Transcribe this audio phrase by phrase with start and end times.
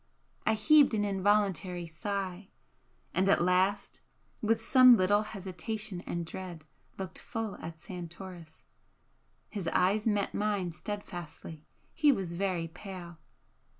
[0.47, 2.47] I heaved an involuntary sigh
[3.13, 4.01] and at last,
[4.41, 6.65] with some little hesitation and dread,
[6.97, 8.65] looked full at Santoris.
[9.51, 13.19] His eyes met mine steadfastly he was very pale.